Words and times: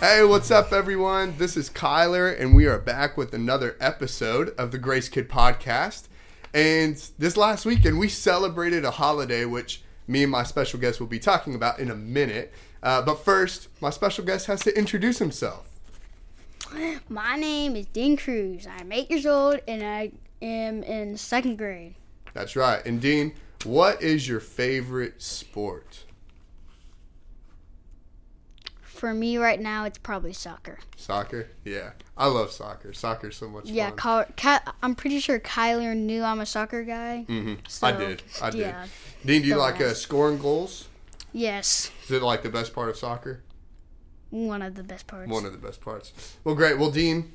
Hey, 0.00 0.22
what's 0.22 0.52
up, 0.52 0.72
everyone? 0.72 1.34
This 1.38 1.56
is 1.56 1.68
Kyler, 1.68 2.40
and 2.40 2.54
we 2.54 2.66
are 2.66 2.78
back 2.78 3.16
with 3.16 3.34
another 3.34 3.76
episode 3.80 4.50
of 4.50 4.70
the 4.70 4.78
Grace 4.78 5.08
Kid 5.08 5.28
Podcast. 5.28 6.06
And 6.54 6.94
this 7.18 7.36
last 7.36 7.66
weekend, 7.66 7.98
we 7.98 8.08
celebrated 8.08 8.84
a 8.84 8.92
holiday, 8.92 9.44
which 9.44 9.82
me 10.06 10.22
and 10.22 10.30
my 10.30 10.44
special 10.44 10.78
guest 10.78 11.00
will 11.00 11.08
be 11.08 11.18
talking 11.18 11.56
about 11.56 11.80
in 11.80 11.90
a 11.90 11.96
minute. 11.96 12.54
Uh, 12.80 13.02
but 13.02 13.24
first, 13.24 13.66
my 13.80 13.90
special 13.90 14.24
guest 14.24 14.46
has 14.46 14.60
to 14.60 14.78
introduce 14.78 15.18
himself. 15.18 15.68
My 17.08 17.34
name 17.34 17.74
is 17.74 17.86
Dean 17.86 18.16
Cruz. 18.16 18.68
I'm 18.68 18.92
eight 18.92 19.10
years 19.10 19.26
old 19.26 19.58
and 19.66 19.82
I 19.82 20.12
am 20.40 20.84
in 20.84 21.16
second 21.16 21.58
grade. 21.58 21.96
That's 22.34 22.54
right. 22.54 22.86
And 22.86 23.00
Dean, 23.00 23.34
what 23.64 24.00
is 24.00 24.28
your 24.28 24.38
favorite 24.38 25.20
sport? 25.20 26.04
For 28.98 29.14
me 29.14 29.38
right 29.38 29.60
now, 29.60 29.84
it's 29.84 29.96
probably 29.96 30.32
soccer. 30.32 30.80
Soccer? 30.96 31.50
Yeah. 31.64 31.90
I 32.16 32.26
love 32.26 32.50
soccer. 32.50 32.92
Soccer's 32.92 33.36
so 33.36 33.48
much 33.48 33.66
Yeah, 33.66 33.90
fun. 33.90 34.24
Ky- 34.26 34.32
Ky- 34.36 34.72
I'm 34.82 34.96
pretty 34.96 35.20
sure 35.20 35.38
Kyler 35.38 35.96
knew 35.96 36.24
I'm 36.24 36.40
a 36.40 36.46
soccer 36.46 36.82
guy. 36.82 37.24
Mm-hmm. 37.28 37.54
So, 37.68 37.86
I 37.86 37.92
did. 37.92 38.22
I 38.42 38.50
did. 38.50 38.60
yeah. 38.60 38.86
Dean, 39.24 39.42
do 39.42 39.46
you 39.48 39.54
like 39.56 39.80
uh, 39.80 39.94
scoring 39.94 40.38
goals? 40.38 40.88
Yes, 41.32 41.92
Is 42.06 42.10
it 42.10 42.22
like 42.22 42.42
the 42.42 42.48
best 42.48 42.74
part 42.74 42.88
of 42.88 42.96
soccer? 42.96 43.42
one 44.30 44.62
of 44.62 44.74
the 44.74 44.82
best 44.82 45.06
parts. 45.06 45.30
One 45.30 45.44
of 45.46 45.52
the 45.52 45.58
best 45.58 45.80
parts. 45.80 46.12
Well, 46.42 46.56
great. 46.56 46.76
Well, 46.78 46.90
Dean, 46.90 47.32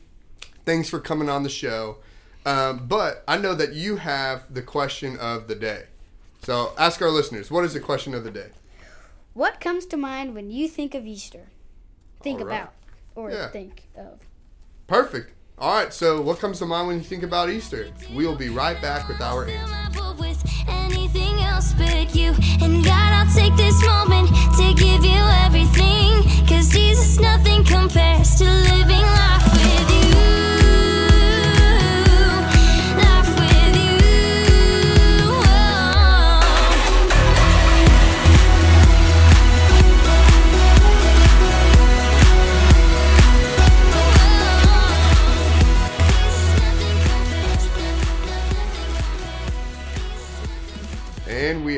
thanks 0.65 0.89
for 0.89 0.99
coming 0.99 1.29
on 1.29 1.43
the 1.43 1.49
show. 1.49 1.97
Um, 2.45 2.87
but 2.87 3.23
I 3.25 3.37
know 3.37 3.55
that 3.55 3.71
you 3.71 3.95
have 3.95 4.53
the 4.53 4.61
question 4.61 5.17
of 5.17 5.47
the 5.47 5.55
day. 5.55 5.85
So 6.41 6.73
ask 6.77 7.01
our 7.01 7.09
listeners, 7.09 7.49
what 7.49 7.63
is 7.63 7.73
the 7.73 7.79
question 7.79 8.13
of 8.13 8.25
the 8.25 8.31
day? 8.31 8.49
What 9.33 9.61
comes 9.61 9.85
to 9.87 9.97
mind 9.97 10.35
when 10.35 10.51
you 10.51 10.67
think 10.67 10.93
of 10.93 11.05
Easter? 11.07 11.47
Think 12.23 12.39
All 12.39 12.47
right. 12.47 12.55
about 12.61 12.73
or 13.15 13.29
Yeah. 13.31 13.49
think 13.49 13.83
of. 13.95 14.19
Perfect. 14.87 15.31
All 15.59 15.75
right. 15.75 15.93
So 15.93 16.21
what 16.21 16.39
comes 16.39 16.59
to 16.59 16.65
mind 16.65 16.87
when 16.87 16.97
you 16.97 17.03
think 17.03 17.23
about 17.23 17.49
Easter? 17.49 17.89
We'll 18.13 18.35
be 18.35 18.49
right 18.49 18.81
back 18.81 19.07
with 19.07 19.21
our 19.21 19.45
answer. 19.45 19.83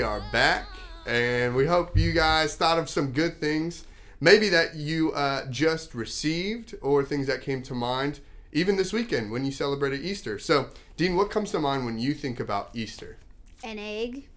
Are 0.06 0.22
back. 0.32 0.68
And 1.08 1.56
we 1.56 1.66
hope 1.66 1.98
you 1.98 2.12
guys 2.12 2.56
thought 2.56 2.80
of 2.80 2.90
some 2.90 3.12
good 3.12 3.40
things, 3.40 3.86
maybe 4.22 4.50
that 4.50 4.76
you 4.76 5.12
uh, 5.12 5.46
just 5.50 5.94
received 5.94 6.76
or 6.82 7.04
things 7.04 7.28
that 7.28 7.42
came 7.42 7.62
to 7.64 7.74
mind 7.74 8.20
even 8.52 8.78
this 8.78 8.94
weekend 8.94 9.32
when 9.32 9.44
you 9.46 9.52
celebrated 9.52 10.02
Easter. 10.02 10.40
So, 10.40 10.70
Dean, 10.96 11.16
what 11.16 11.30
comes 11.30 11.52
to 11.52 11.60
mind 11.60 11.86
when 11.86 12.00
you 12.00 12.14
think 12.14 12.40
about 12.40 12.70
Easter? 12.74 13.18
An 13.64 13.78
egg, 13.80 14.28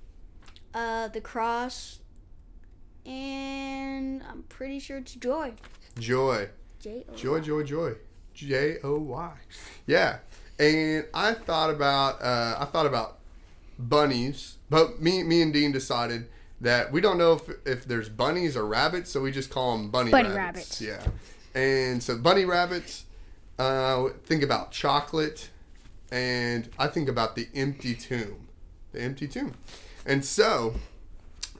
uh, 0.75 1.09
the 1.09 1.21
cross, 1.21 2.01
and 3.07 4.23
I'm 4.29 4.43
pretty 4.45 4.81
sure 4.81 4.99
it's 4.99 5.15
joy. 5.15 5.53
Joy. 5.99 6.49
J 6.81 7.05
O. 7.09 7.15
Joy, 7.15 7.41
joy, 7.41 7.63
joy. 7.63 7.95
J 8.35 8.79
O 8.85 8.99
Y. 8.99 9.33
Yeah. 9.87 10.19
And 10.59 11.07
I 11.15 11.35
thought 11.35 11.71
about 11.71 12.21
uh, 12.21 12.57
I 12.59 12.65
thought 12.65 12.87
about 12.87 13.18
bunnies, 13.79 14.57
but 14.71 15.01
me 15.01 15.23
me 15.23 15.43
and 15.43 15.53
Dean 15.53 15.73
decided 15.73 16.29
that 16.61 16.91
we 16.91 17.01
don't 17.01 17.19
know 17.19 17.35
if, 17.35 17.43
if 17.65 17.85
there's 17.85 18.09
bunnies 18.09 18.57
or 18.57 18.67
rabbits, 18.67 19.11
so 19.11 19.21
we 19.21 19.31
just 19.31 19.51
call 19.51 19.77
them 19.77 19.91
bunny, 19.91 20.11
Bunny 20.11 20.31
rabbits. 20.31 20.81
rabbits. 20.81 21.13
Yeah. 21.55 21.61
And 21.61 22.03
so 22.03 22.17
bunny 22.17 22.45
rabbits. 22.45 23.05
Uh, 23.59 24.11
think 24.25 24.43
about 24.45 24.71
chocolate, 24.71 25.51
and 26.13 26.69
I 26.79 26.87
think 26.87 27.09
about 27.09 27.35
the 27.35 27.49
empty 27.55 27.95
tomb, 27.95 28.47
the 28.93 29.01
empty 29.01 29.27
tomb. 29.27 29.55
And 30.07 30.25
so, 30.25 30.75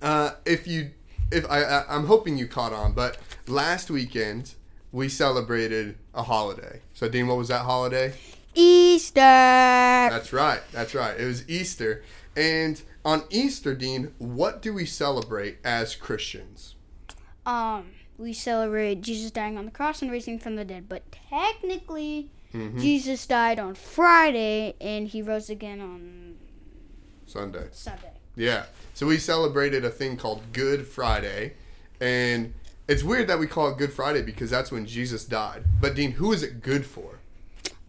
uh, 0.01 0.33
if 0.47 0.69
you, 0.69 0.91
if 1.33 1.45
I, 1.51 1.63
I, 1.63 1.85
I'm 1.89 2.07
hoping 2.07 2.39
you 2.39 2.47
caught 2.47 2.73
on, 2.73 2.93
but 2.93 3.19
last 3.49 3.91
weekend 3.91 4.55
we 4.93 5.09
celebrated 5.09 5.97
a 6.15 6.23
holiday. 6.23 6.83
So, 6.95 7.09
Dean, 7.09 7.27
what 7.27 7.37
was 7.37 7.49
that 7.49 7.63
holiday? 7.63 8.15
Easter. 8.55 9.21
That's 9.21 10.33
right. 10.33 10.61
That's 10.73 10.95
right. 10.95 11.19
It 11.19 11.25
was 11.25 11.49
Easter. 11.49 12.03
And 12.37 12.81
on 13.05 13.25
Easter, 13.31 13.75
Dean, 13.75 14.13
what 14.19 14.63
do 14.63 14.73
we 14.73 14.85
celebrate 14.87 15.59
as 15.65 15.95
Christians? 15.95 16.75
um, 17.47 17.87
we 18.19 18.33
celebrate 18.33 19.01
Jesus 19.01 19.31
dying 19.31 19.57
on 19.57 19.65
the 19.65 19.71
cross 19.71 20.03
and 20.03 20.11
raising 20.11 20.39
from 20.39 20.57
the 20.57 20.65
dead. 20.65 20.89
But 20.89 21.03
technically, 21.31 22.31
Mm-hmm. 22.55 22.81
Jesus 22.81 23.27
died 23.27 23.59
on 23.59 23.75
Friday 23.75 24.75
and 24.81 25.07
he 25.07 25.21
rose 25.21 25.51
again 25.51 25.81
on 25.83 26.37
Sunday. 27.27 27.67
Sunday. 27.73 28.13
Yeah. 28.37 28.65
So 28.95 29.07
we 29.07 29.19
celebrated 29.19 29.85
a 29.85 29.91
thing 29.91 30.17
called 30.17 30.41
Good 30.55 30.87
Friday. 30.87 31.53
And 32.01 32.55
it's 32.89 33.03
weird 33.03 33.29
that 33.29 33.39
we 33.39 33.47
call 33.47 33.69
it 33.69 33.77
Good 33.77 33.93
Friday 33.93 34.23
because 34.23 34.49
that's 34.49 34.73
when 34.73 34.87
Jesus 34.87 35.27
died. 35.27 35.65
But, 35.79 35.95
Dean, 35.95 36.13
who 36.13 36.33
is 36.33 36.43
it 36.43 36.63
good 36.63 36.87
for? 36.87 37.18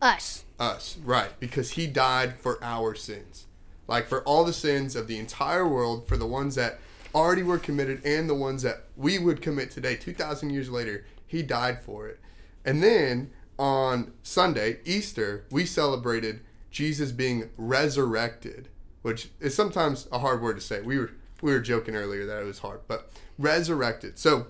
Us. 0.02 0.46
Us, 0.60 0.98
right? 1.04 1.38
Because 1.40 1.72
he 1.72 1.88
died 1.88 2.40
for 2.40 2.64
our 2.64 2.96
sins. 2.96 3.46
Like 3.88 4.08
for 4.08 4.22
all 4.24 4.46
the 4.46 4.54
sins 4.54 4.96
of 4.96 5.08
the 5.08 5.18
entire 5.18 5.68
world, 5.68 6.08
for 6.08 6.16
the 6.18 6.28
ones 6.28 6.56
that 6.56 6.80
already 7.14 7.44
were 7.44 7.58
committed 7.58 8.06
and 8.06 8.30
the 8.30 8.36
ones 8.36 8.62
that 8.62 8.84
we 8.96 9.18
would 9.18 9.42
commit 9.42 9.72
today, 9.72 9.96
2,000 9.96 10.52
years 10.52 10.70
later, 10.70 11.06
he 11.26 11.42
died 11.42 11.82
for 11.82 12.08
it. 12.08 12.20
And 12.64 12.84
then 12.84 13.32
on 13.58 14.14
Sunday, 14.24 14.78
Easter, 14.86 15.46
we 15.52 15.66
celebrated 15.66 16.42
Jesus 16.72 17.12
being 17.12 17.50
resurrected, 17.58 18.70
which 19.02 19.30
is 19.40 19.56
sometimes 19.56 20.08
a 20.12 20.20
hard 20.20 20.42
word 20.42 20.56
to 20.56 20.62
say. 20.62 20.82
We 20.82 20.98
were 20.98 21.12
we 21.42 21.52
were 21.54 21.60
joking 21.60 21.96
earlier 21.96 22.26
that 22.26 22.42
it 22.42 22.46
was 22.46 22.60
hard, 22.60 22.82
but 22.88 23.12
resurrected. 23.38 24.20
So 24.20 24.48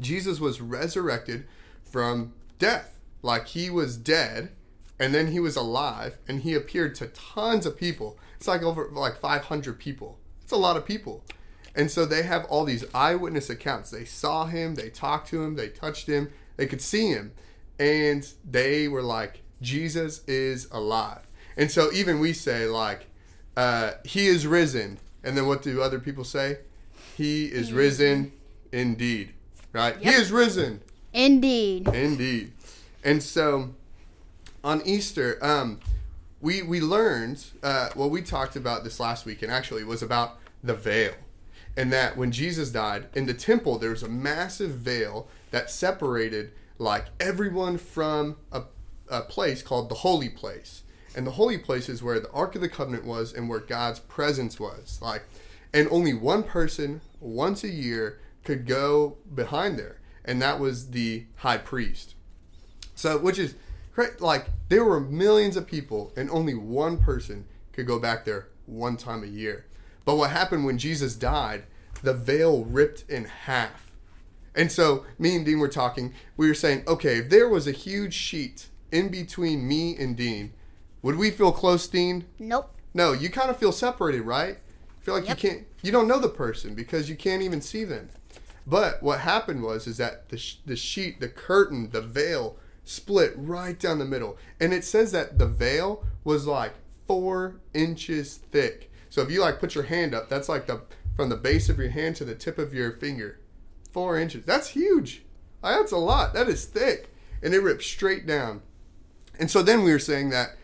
Jesus 0.00 0.40
was 0.40 0.60
resurrected 0.60 1.46
from 1.82 2.32
death. 2.58 2.98
Like 3.22 3.48
he 3.48 3.68
was 3.68 3.96
dead 3.96 4.50
and 4.98 5.14
then 5.14 5.28
he 5.28 5.40
was 5.40 5.56
alive 5.56 6.18
and 6.26 6.40
he 6.40 6.54
appeared 6.54 6.94
to 6.96 7.08
tons 7.08 7.66
of 7.66 7.76
people. 7.76 8.18
It's 8.36 8.48
like 8.48 8.62
over 8.62 8.88
like 8.92 9.18
500 9.18 9.78
people. 9.78 10.18
It's 10.42 10.52
a 10.52 10.56
lot 10.56 10.76
of 10.76 10.84
people. 10.84 11.24
And 11.74 11.90
so 11.90 12.04
they 12.04 12.22
have 12.22 12.44
all 12.46 12.64
these 12.64 12.84
eyewitness 12.92 13.50
accounts. 13.50 13.90
They 13.90 14.04
saw 14.04 14.46
him, 14.46 14.74
they 14.74 14.90
talked 14.90 15.28
to 15.28 15.42
him, 15.42 15.54
they 15.54 15.68
touched 15.68 16.08
him, 16.08 16.32
they 16.56 16.66
could 16.66 16.80
see 16.80 17.08
him. 17.10 17.32
And 17.78 18.26
they 18.44 18.88
were 18.88 19.02
like, 19.02 19.42
Jesus 19.62 20.24
is 20.26 20.66
alive. 20.72 21.20
And 21.56 21.70
so 21.70 21.92
even 21.92 22.18
we 22.18 22.32
say, 22.32 22.66
like, 22.66 23.06
uh, 23.56 23.92
he 24.04 24.26
is 24.26 24.46
risen. 24.46 24.98
And 25.22 25.36
then 25.36 25.46
what 25.46 25.62
do 25.62 25.82
other 25.82 25.98
people 25.98 26.24
say? 26.24 26.58
He 27.16 27.46
is 27.46 27.72
risen 27.72 28.32
indeed. 28.72 29.32
Right? 29.72 29.96
He 29.98 30.08
is 30.08 30.32
risen. 30.32 30.80
Indeed. 31.12 31.88
Indeed. 31.88 32.52
And 33.04 33.22
so 33.22 33.74
on 34.64 34.82
Easter, 34.84 35.38
um, 35.40 35.80
we 36.40 36.62
we 36.62 36.80
learned 36.80 37.44
uh, 37.62 37.90
what 37.94 38.10
we 38.10 38.22
talked 38.22 38.56
about 38.56 38.84
this 38.84 39.00
last 39.00 39.26
week, 39.26 39.42
and 39.42 39.50
actually 39.50 39.84
was 39.84 40.02
about 40.02 40.38
the 40.62 40.74
veil, 40.74 41.14
and 41.76 41.92
that 41.92 42.16
when 42.16 42.32
Jesus 42.32 42.70
died 42.70 43.06
in 43.14 43.26
the 43.26 43.34
temple, 43.34 43.78
there 43.78 43.90
was 43.90 44.02
a 44.02 44.08
massive 44.08 44.70
veil 44.70 45.28
that 45.50 45.70
separated 45.70 46.52
like 46.78 47.06
everyone 47.18 47.78
from 47.78 48.36
a, 48.52 48.62
a 49.08 49.22
place 49.22 49.62
called 49.62 49.88
the 49.88 49.96
holy 49.96 50.28
place, 50.28 50.82
and 51.16 51.26
the 51.26 51.32
holy 51.32 51.58
place 51.58 51.88
is 51.88 52.02
where 52.02 52.20
the 52.20 52.30
Ark 52.30 52.54
of 52.54 52.60
the 52.60 52.68
Covenant 52.68 53.04
was 53.04 53.32
and 53.32 53.48
where 53.48 53.60
God's 53.60 53.98
presence 54.00 54.60
was, 54.60 54.98
like, 55.02 55.24
and 55.74 55.88
only 55.90 56.14
one 56.14 56.42
person 56.44 57.00
once 57.20 57.64
a 57.64 57.68
year 57.68 58.20
could 58.44 58.66
go 58.66 59.16
behind 59.34 59.78
there, 59.78 59.98
and 60.24 60.40
that 60.40 60.60
was 60.60 60.90
the 60.90 61.26
high 61.36 61.58
priest. 61.58 62.14
So, 62.94 63.18
which 63.18 63.38
is. 63.38 63.54
Like, 64.20 64.46
there 64.68 64.84
were 64.84 65.00
millions 65.00 65.56
of 65.56 65.66
people, 65.66 66.12
and 66.16 66.30
only 66.30 66.54
one 66.54 66.98
person 66.98 67.46
could 67.72 67.86
go 67.86 67.98
back 67.98 68.24
there 68.24 68.48
one 68.66 68.96
time 68.96 69.22
a 69.22 69.26
year. 69.26 69.66
But 70.04 70.16
what 70.16 70.30
happened 70.30 70.64
when 70.64 70.78
Jesus 70.78 71.14
died, 71.14 71.64
the 72.02 72.14
veil 72.14 72.64
ripped 72.64 73.04
in 73.10 73.24
half. 73.24 73.90
And 74.54 74.72
so, 74.72 75.04
me 75.18 75.36
and 75.36 75.44
Dean 75.44 75.58
were 75.58 75.68
talking. 75.68 76.14
We 76.36 76.48
were 76.48 76.54
saying, 76.54 76.84
okay, 76.86 77.18
if 77.18 77.28
there 77.30 77.48
was 77.48 77.66
a 77.66 77.72
huge 77.72 78.14
sheet 78.14 78.68
in 78.90 79.08
between 79.08 79.68
me 79.68 79.96
and 79.96 80.16
Dean, 80.16 80.52
would 81.02 81.16
we 81.16 81.30
feel 81.30 81.52
close, 81.52 81.86
Dean? 81.86 82.24
Nope. 82.38 82.74
No, 82.94 83.12
you 83.12 83.30
kind 83.30 83.50
of 83.50 83.56
feel 83.56 83.72
separated, 83.72 84.22
right? 84.22 84.58
feel 85.00 85.14
like 85.14 85.28
Yep. 85.28 85.42
you 85.42 85.48
can't, 85.50 85.66
you 85.82 85.92
don't 85.92 86.08
know 86.08 86.18
the 86.18 86.28
person 86.28 86.74
because 86.74 87.08
you 87.08 87.16
can't 87.16 87.42
even 87.42 87.62
see 87.62 87.82
them. 87.84 88.10
But 88.66 89.02
what 89.02 89.20
happened 89.20 89.62
was 89.62 89.86
is 89.86 89.96
that 89.96 90.28
the 90.28 90.36
sh- 90.36 90.56
the 90.66 90.76
sheet, 90.76 91.20
the 91.20 91.28
curtain, 91.28 91.90
the 91.90 92.02
veil 92.02 92.56
split 92.88 93.34
right 93.36 93.78
down 93.78 93.98
the 93.98 94.04
middle, 94.04 94.38
and 94.58 94.72
it 94.72 94.82
says 94.82 95.12
that 95.12 95.38
the 95.38 95.46
veil 95.46 96.04
was 96.24 96.46
like 96.46 96.72
four 97.06 97.60
inches 97.74 98.38
thick. 98.50 98.90
So 99.10 99.20
if 99.20 99.30
you 99.30 99.42
like 99.42 99.60
put 99.60 99.74
your 99.74 99.84
hand 99.84 100.14
up, 100.14 100.28
that's 100.28 100.48
like 100.48 100.66
the 100.66 100.80
from 101.14 101.28
the 101.28 101.36
base 101.36 101.68
of 101.68 101.78
your 101.78 101.90
hand 101.90 102.16
to 102.16 102.24
the 102.24 102.34
tip 102.34 102.58
of 102.58 102.72
your 102.72 102.92
finger, 102.92 103.40
four 103.92 104.18
inches. 104.18 104.44
That's 104.44 104.68
huge. 104.68 105.22
That's 105.62 105.92
a 105.92 105.98
lot. 105.98 106.32
That 106.32 106.48
is 106.48 106.64
thick, 106.64 107.12
and 107.42 107.52
it 107.52 107.60
ripped 107.60 107.82
straight 107.82 108.26
down. 108.26 108.62
And 109.38 109.50
so 109.50 109.62
then 109.62 109.84
we 109.84 109.92
were 109.92 109.98
saying 109.98 110.30
that, 110.30 110.56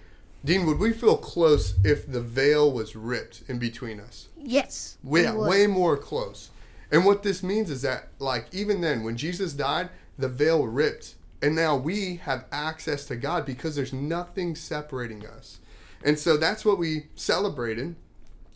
Dean, 0.44 0.64
would 0.66 0.78
we 0.78 0.92
feel 0.92 1.16
close 1.16 1.74
if 1.84 2.10
the 2.10 2.20
veil 2.20 2.72
was 2.72 2.96
ripped 2.96 3.42
in 3.48 3.58
between 3.58 4.00
us? 4.00 4.28
Yes. 4.36 4.98
way, 5.02 5.30
way 5.30 5.66
more 5.66 5.96
close. 5.96 6.50
And 6.90 7.04
what 7.04 7.22
this 7.22 7.42
means 7.42 7.70
is 7.70 7.82
that, 7.82 8.08
like, 8.18 8.46
even 8.52 8.80
then, 8.80 9.02
when 9.02 9.16
Jesus 9.16 9.52
died, 9.52 9.90
the 10.18 10.28
veil 10.28 10.66
ripped. 10.66 11.16
And 11.44 11.54
now 11.54 11.76
we 11.76 12.16
have 12.24 12.46
access 12.50 13.04
to 13.04 13.16
God 13.16 13.44
because 13.44 13.76
there's 13.76 13.92
nothing 13.92 14.56
separating 14.56 15.26
us. 15.26 15.58
And 16.02 16.18
so 16.18 16.38
that's 16.38 16.64
what 16.64 16.78
we 16.78 17.08
celebrated 17.16 17.96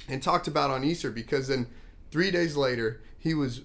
and 0.08 0.22
talked 0.22 0.48
about 0.48 0.70
on 0.70 0.84
Easter 0.84 1.10
because 1.10 1.48
then 1.48 1.66
three 2.10 2.30
days 2.30 2.56
later, 2.56 3.02
he 3.18 3.34
was 3.34 3.60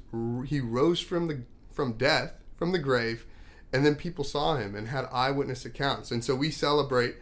he 0.48 0.60
rose 0.60 1.00
from 1.00 1.28
the 1.28 1.44
from 1.72 1.94
death, 1.94 2.34
from 2.58 2.74
the 2.74 2.80
grave, 2.80 3.26
and 3.72 3.86
then 3.86 3.96
people 3.96 4.26
saw 4.26 4.58
him 4.58 4.76
and 4.76 4.90
had 4.90 5.08
eyewitness 5.10 5.64
accounts. 5.64 6.12
And 6.12 6.22
so 6.22 6.36
we 6.36 6.52
celebrate 6.52 7.16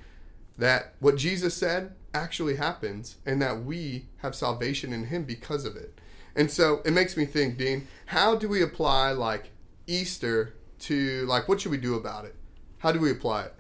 that 0.58 0.96
what 1.02 1.18
Jesus 1.18 1.54
said 1.54 1.94
actually 2.16 2.56
happens 2.56 3.18
and 3.28 3.40
that 3.44 3.64
we 3.64 4.08
have 4.24 4.34
salvation 4.34 4.92
in 4.92 5.06
him 5.06 5.24
because 5.24 5.66
of 5.66 5.76
it. 5.76 6.02
And 6.36 6.50
so 6.50 6.82
it 6.84 6.94
makes 6.94 7.16
me 7.16 7.26
think, 7.26 7.60
Dean, 7.60 7.88
how 8.08 8.34
do 8.34 8.50
we 8.50 8.64
apply 8.64 9.12
like 9.12 9.52
Easter 9.86 10.56
to 10.82 11.26
like 11.28 11.48
what 11.48 11.62
should 11.62 11.72
we 11.72 11.78
do 11.78 11.96
about 11.96 12.26
it? 12.26 12.36
How 12.80 12.92
do 12.92 13.00
we 13.00 13.12
apply 13.12 13.44
it? 13.44 13.56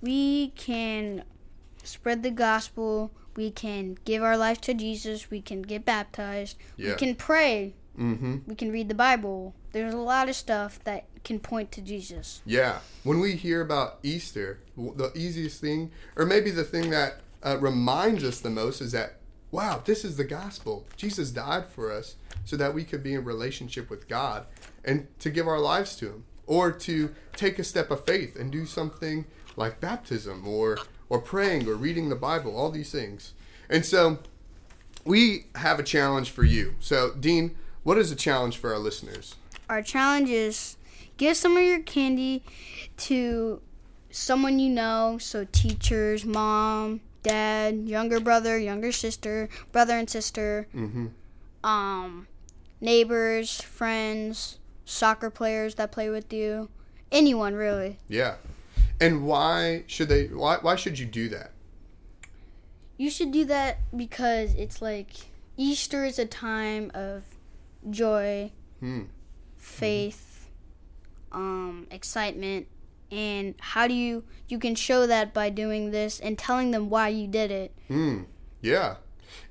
we 0.00 0.48
can 0.50 1.24
spread 1.82 2.22
the 2.22 2.30
gospel. 2.30 3.10
We 3.34 3.50
can 3.50 3.98
give 4.04 4.22
our 4.22 4.36
life 4.36 4.60
to 4.62 4.74
Jesus. 4.74 5.30
We 5.30 5.40
can 5.40 5.62
get 5.62 5.84
baptized. 5.84 6.56
Yeah. 6.76 6.90
We 6.90 6.96
can 6.96 7.14
pray. 7.14 7.74
Mm-hmm. 7.98 8.38
We 8.46 8.54
can 8.54 8.70
read 8.70 8.88
the 8.88 8.94
Bible. 8.94 9.54
There's 9.72 9.94
a 9.94 9.98
lot 9.98 10.28
of 10.28 10.36
stuff 10.36 10.78
that 10.84 11.06
can 11.24 11.40
point 11.40 11.72
to 11.72 11.82
Jesus. 11.82 12.40
Yeah. 12.46 12.78
When 13.02 13.20
we 13.20 13.34
hear 13.34 13.60
about 13.60 13.98
Easter, 14.02 14.60
the 14.76 15.10
easiest 15.14 15.60
thing, 15.60 15.90
or 16.14 16.24
maybe 16.24 16.50
the 16.50 16.64
thing 16.64 16.90
that 16.90 17.20
uh, 17.42 17.58
reminds 17.58 18.22
us 18.22 18.40
the 18.40 18.50
most, 18.50 18.80
is 18.80 18.92
that, 18.92 19.16
wow, 19.50 19.82
this 19.84 20.04
is 20.04 20.16
the 20.16 20.24
gospel. 20.24 20.86
Jesus 20.96 21.30
died 21.30 21.66
for 21.66 21.92
us 21.92 22.14
so 22.46 22.56
that 22.56 22.72
we 22.72 22.82
could 22.84 23.02
be 23.02 23.12
in 23.12 23.22
relationship 23.24 23.90
with 23.90 24.08
God 24.08 24.46
and 24.84 25.06
to 25.18 25.28
give 25.30 25.46
our 25.46 25.60
lives 25.60 25.94
to 25.96 26.06
Him, 26.06 26.24
or 26.46 26.72
to 26.72 27.14
take 27.34 27.58
a 27.58 27.64
step 27.64 27.90
of 27.90 28.04
faith 28.06 28.36
and 28.36 28.50
do 28.50 28.64
something 28.64 29.26
like 29.56 29.80
baptism, 29.80 30.46
or 30.48 30.78
or 31.10 31.20
praying, 31.20 31.68
or 31.68 31.74
reading 31.74 32.08
the 32.08 32.16
Bible, 32.16 32.56
all 32.56 32.70
these 32.70 32.90
things. 32.90 33.34
And 33.68 33.84
so, 33.84 34.18
we 35.04 35.46
have 35.56 35.78
a 35.78 35.82
challenge 35.82 36.30
for 36.30 36.44
you. 36.44 36.74
So, 36.80 37.12
Dean, 37.18 37.56
what 37.84 37.98
is 37.98 38.10
the 38.10 38.16
challenge 38.16 38.56
for 38.56 38.72
our 38.72 38.78
listeners? 38.78 39.34
Our 39.68 39.82
challenge 39.82 40.28
is 40.30 40.76
give 41.16 41.36
some 41.36 41.56
of 41.56 41.62
your 41.62 41.80
candy 41.80 42.42
to 42.98 43.60
someone 44.10 44.58
you 44.58 44.70
know, 44.70 45.18
so 45.20 45.46
teachers, 45.52 46.24
mom, 46.24 47.00
dad, 47.22 47.88
younger 47.88 48.18
brother, 48.20 48.56
younger 48.58 48.90
sister, 48.92 49.48
brother 49.72 49.94
and 49.98 50.08
sister, 50.08 50.66
Mm-hmm. 50.74 51.06
um, 51.64 52.26
neighbors, 52.80 53.60
friends, 53.60 54.58
soccer 54.84 55.30
players 55.30 55.74
that 55.76 55.92
play 55.92 56.08
with 56.10 56.32
you, 56.32 56.68
anyone 57.10 57.54
really. 57.54 57.98
Yeah. 58.08 58.36
And 59.00 59.26
why 59.26 59.84
should 59.86 60.08
they? 60.08 60.26
Why 60.28 60.56
why 60.60 60.76
should 60.76 60.98
you 60.98 61.06
do 61.06 61.28
that? 61.30 61.52
You 62.96 63.10
should 63.10 63.30
do 63.30 63.44
that 63.44 63.78
because 63.94 64.54
it's 64.54 64.80
like 64.80 65.10
Easter 65.58 66.04
is 66.04 66.18
a 66.18 66.24
time 66.26 66.90
of 66.94 67.24
joy, 67.90 68.52
Hmm. 68.80 69.04
faith, 69.58 70.48
um, 71.30 71.86
excitement, 71.90 72.68
and 73.10 73.54
how 73.58 73.86
do 73.86 73.92
you 73.94 74.24
you 74.48 74.58
can 74.58 74.74
show 74.74 75.06
that 75.06 75.34
by 75.34 75.50
doing 75.50 75.90
this 75.90 76.18
and 76.18 76.38
telling 76.38 76.70
them 76.70 76.88
why 76.88 77.08
you 77.08 77.26
did 77.26 77.50
it. 77.50 77.72
Hmm. 77.88 78.22
Yeah. 78.62 78.96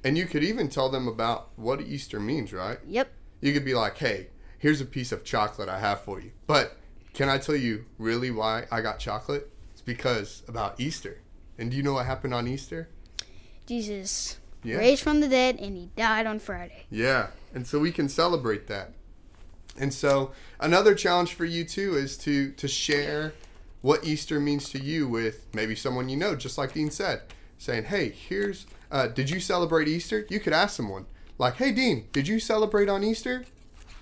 And 0.04 0.18
you 0.18 0.25
could 0.25 0.44
even 0.44 0.69
tell 0.69 0.89
them 0.89 1.07
about 1.07 1.50
what 1.57 1.81
Easter 1.81 2.19
means, 2.19 2.54
right? 2.54 2.80
Yep. 2.88 3.12
You 3.42 3.54
could 3.54 3.66
be 3.66 3.74
like, 3.74 3.98
"Hey, 3.98 4.27
here's 4.57 4.81
a 4.81 4.86
piece 4.86 5.12
of 5.12 5.24
chocolate 5.24 5.69
I 5.69 5.80
have 5.80 6.01
for 6.01 6.19
you." 6.19 6.31
But 6.48 6.77
can 7.13 7.30
I 7.30 7.38
tell 7.38 7.56
you 7.56 7.86
really 7.98 8.31
why 8.31 8.66
I 8.72 8.81
got 8.81 9.00
chocolate? 9.00 9.50
It's 9.72 9.81
because 9.81 10.44
about 10.48 10.80
Easter. 10.80 11.19
And 11.57 11.72
do 11.72 11.77
you 11.77 11.83
know 11.83 11.94
what 11.94 12.06
happened 12.06 12.33
on 12.33 12.48
Easter? 12.48 12.89
Jesus 13.66 14.38
Yeah. 14.63 14.77
raised 14.77 15.04
from 15.04 15.19
the 15.22 15.27
dead 15.27 15.57
and 15.60 15.75
he 15.78 15.89
died 15.95 16.25
on 16.25 16.39
Friday. 16.39 16.86
Yeah. 16.89 17.28
And 17.54 17.66
so 17.68 17.80
we 17.80 17.92
can 17.92 18.10
celebrate 18.10 18.68
that. 18.68 18.94
And 19.78 19.94
so 19.94 20.31
another 20.60 20.95
challenge 20.95 21.33
for 21.33 21.45
you 21.45 21.63
too 21.66 21.95
is 21.95 22.18
to 22.19 22.51
to 22.54 22.68
share 22.68 23.33
what 23.81 24.04
Easter 24.04 24.39
means 24.39 24.69
to 24.69 24.80
you 24.80 25.07
with 25.07 25.45
maybe 25.54 25.75
someone 25.75 26.10
you 26.10 26.18
know, 26.18 26.36
just 26.36 26.57
like 26.57 26.74
Dean 26.74 26.89
said, 26.89 27.21
saying, 27.57 27.83
"Hey, 27.86 28.10
here's 28.10 28.66
uh, 28.95 29.07
did 29.07 29.30
you 29.30 29.39
celebrate 29.39 29.88
Easter?" 29.88 30.25
You 30.30 30.39
could 30.39 30.53
ask 30.53 30.75
someone 30.75 31.06
like, 31.38 31.56
"Hey, 31.56 31.71
Dean, 31.71 32.07
did 32.12 32.27
you 32.27 32.39
celebrate 32.39 32.89
on 32.89 33.03
Easter? 33.03 33.44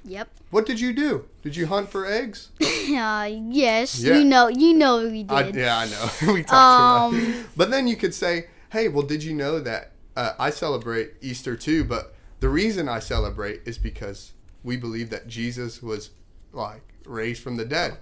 Yep. 0.06 0.28
What 0.52 0.66
did 0.66 0.80
you 0.80 0.92
do? 0.94 1.26
Did 1.42 1.56
you 1.56 1.66
hunt 1.68 1.90
for 1.90 2.06
eggs?" 2.06 2.50
uh, 2.62 3.30
yes, 3.32 4.00
Yeah. 4.00 4.18
you 4.18 4.24
know, 4.26 4.48
you 4.50 4.74
know 4.74 5.08
we 5.10 5.26
I, 5.30 5.44
did. 5.44 5.56
yeah, 5.56 5.78
I 5.78 5.86
know. 5.90 6.10
we 6.34 6.44
talked 6.44 6.50
about. 6.50 7.08
Um, 7.08 7.20
it. 7.20 7.46
But 7.58 7.72
then 7.72 7.88
you 7.88 7.96
could 7.96 8.14
say, 8.14 8.48
"Hey, 8.72 8.88
well, 8.88 9.06
did 9.14 9.24
you 9.24 9.34
know 9.34 9.60
that 9.60 9.92
uh, 10.16 10.34
I 10.40 10.50
celebrate 10.52 11.14
Easter 11.22 11.56
too? 11.56 11.84
But 11.84 12.14
the 12.40 12.50
reason 12.50 12.88
I 12.88 13.00
celebrate 13.00 13.62
is 13.66 13.78
because 13.78 14.34
we 14.64 14.76
believe 14.78 15.10
that 15.10 15.28
Jesus 15.28 15.82
was 15.82 16.12
like 16.52 16.84
raised 17.06 17.42
from 17.42 17.58
the 17.58 17.66
dead." 17.66 17.98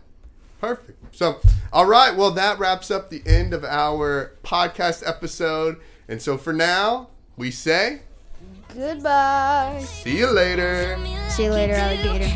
Perfect. 0.59 1.15
So, 1.15 1.39
all 1.73 1.87
right. 1.87 2.15
Well, 2.15 2.29
that 2.31 2.59
wraps 2.59 2.91
up 2.91 3.09
the 3.09 3.23
end 3.25 3.51
of 3.51 3.63
our 3.65 4.33
podcast 4.43 5.01
episode. 5.07 5.77
And 6.11 6.21
so 6.21 6.37
for 6.37 6.51
now, 6.51 7.07
we 7.37 7.51
say, 7.51 8.01
Goodbye. 8.75 9.81
see 9.87 10.17
you 10.17 10.27
later. 10.29 10.99
See 11.29 11.45
you 11.45 11.51
later, 11.51 11.73
alligator. 11.73 12.27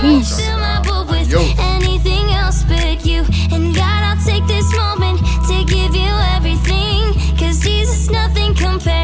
Peace. 0.00 0.38
Fill 0.38 0.58
my 0.58 0.80
boat 0.86 1.10
with 1.10 1.26
Adios. 1.34 1.58
anything 1.58 2.30
else 2.30 2.62
but 2.62 3.04
you. 3.04 3.24
And 3.50 3.74
God, 3.74 4.02
I'll 4.06 4.24
take 4.24 4.46
this 4.46 4.70
moment 4.76 5.18
to 5.50 5.64
give 5.66 5.92
you 5.96 6.12
everything. 6.38 7.14
Cause 7.36 7.58
Jesus, 7.58 8.08
nothing 8.10 8.54
compares 8.54 8.95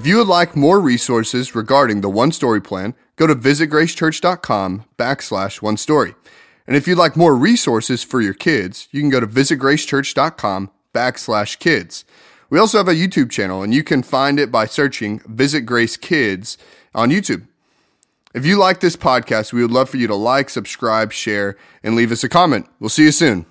If 0.00 0.06
you 0.06 0.16
would 0.16 0.28
like 0.28 0.56
more 0.56 0.80
resources 0.80 1.54
regarding 1.54 2.00
the 2.00 2.08
One 2.08 2.32
Story 2.32 2.62
Plan, 2.62 2.94
go 3.16 3.26
to 3.26 3.34
visitgracechurch.com 3.34 4.84
backslash 4.96 5.60
one 5.60 5.76
story. 5.76 6.14
And 6.66 6.74
if 6.74 6.88
you'd 6.88 6.96
like 6.96 7.18
more 7.18 7.36
resources 7.36 8.02
for 8.02 8.22
your 8.22 8.32
kids, 8.32 8.88
you 8.92 9.02
can 9.02 9.10
go 9.10 9.20
to 9.20 9.26
visitgracechurch.com 9.26 10.70
backslash 10.94 11.58
kids. 11.58 12.06
We 12.48 12.58
also 12.58 12.78
have 12.78 12.88
a 12.88 12.94
YouTube 12.94 13.30
channel, 13.30 13.62
and 13.62 13.74
you 13.74 13.84
can 13.84 14.02
find 14.02 14.40
it 14.40 14.50
by 14.50 14.64
searching 14.64 15.20
Visit 15.26 15.66
Grace 15.66 15.98
Kids 15.98 16.56
on 16.94 17.10
YouTube. 17.10 17.46
If 18.32 18.46
you 18.46 18.56
like 18.56 18.80
this 18.80 18.96
podcast, 18.96 19.52
we 19.52 19.60
would 19.60 19.70
love 19.70 19.90
for 19.90 19.98
you 19.98 20.06
to 20.06 20.14
like, 20.14 20.48
subscribe, 20.48 21.12
share, 21.12 21.58
and 21.82 21.94
leave 21.94 22.10
us 22.10 22.24
a 22.24 22.28
comment. 22.30 22.66
We'll 22.80 22.88
see 22.88 23.04
you 23.04 23.12
soon. 23.12 23.44